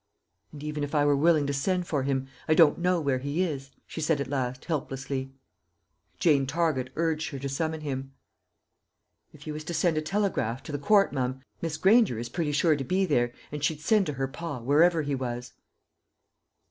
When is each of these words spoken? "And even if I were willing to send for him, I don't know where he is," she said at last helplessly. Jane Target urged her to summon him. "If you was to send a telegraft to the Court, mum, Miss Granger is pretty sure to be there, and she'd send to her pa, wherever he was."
"And 0.51 0.63
even 0.63 0.83
if 0.83 0.95
I 0.95 1.05
were 1.05 1.15
willing 1.15 1.45
to 1.45 1.53
send 1.53 1.85
for 1.85 2.01
him, 2.01 2.27
I 2.47 2.55
don't 2.55 2.79
know 2.79 2.99
where 2.99 3.19
he 3.19 3.43
is," 3.43 3.69
she 3.85 4.01
said 4.01 4.19
at 4.19 4.25
last 4.31 4.65
helplessly. 4.65 5.31
Jane 6.17 6.47
Target 6.47 6.89
urged 6.95 7.29
her 7.29 7.37
to 7.37 7.47
summon 7.47 7.81
him. 7.81 8.11
"If 9.31 9.45
you 9.45 9.53
was 9.53 9.63
to 9.65 9.75
send 9.75 9.99
a 9.99 10.01
telegraft 10.01 10.65
to 10.65 10.71
the 10.71 10.79
Court, 10.79 11.13
mum, 11.13 11.41
Miss 11.61 11.77
Granger 11.77 12.17
is 12.17 12.29
pretty 12.29 12.51
sure 12.51 12.75
to 12.75 12.83
be 12.83 13.05
there, 13.05 13.31
and 13.51 13.63
she'd 13.63 13.81
send 13.81 14.07
to 14.07 14.13
her 14.13 14.27
pa, 14.27 14.57
wherever 14.61 15.03
he 15.03 15.13
was." 15.13 15.53